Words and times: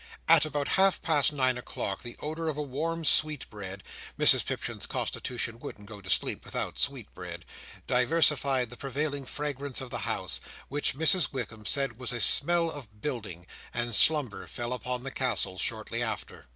At 0.27 0.45
about 0.47 0.67
half 0.79 0.99
past 1.03 1.31
nine 1.31 1.59
o'clock 1.59 2.01
the 2.01 2.15
odour 2.21 2.47
of 2.47 2.57
a 2.57 2.61
warm 2.63 3.05
sweet 3.05 3.47
bread 3.51 3.83
(Mrs 4.17 4.43
Pipchin's 4.43 4.87
constitution 4.87 5.59
wouldn't 5.59 5.87
go 5.87 6.01
to 6.01 6.09
sleep 6.09 6.43
without 6.43 6.79
sweet 6.79 7.13
bread) 7.13 7.45
diversified 7.85 8.71
the 8.71 8.77
prevailing 8.77 9.27
fragrance 9.27 9.79
of 9.79 9.91
the 9.91 9.99
house, 9.99 10.41
which 10.69 10.95
Mrs 10.95 11.31
Wickam 11.31 11.67
said 11.67 11.99
was 11.99 12.11
"a 12.13 12.19
smell 12.19 12.71
of 12.71 12.99
building;" 13.01 13.45
and 13.75 13.93
slumber 13.93 14.47
fell 14.47 14.73
upon 14.73 15.03
the 15.03 15.11
Castle 15.11 15.59
shortly 15.59 16.01
after. 16.01 16.47